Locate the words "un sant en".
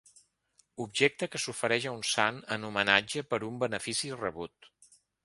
1.97-2.65